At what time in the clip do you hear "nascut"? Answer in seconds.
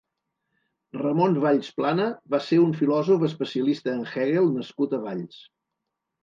4.57-4.97